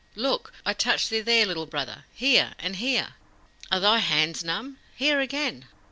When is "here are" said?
2.77-3.79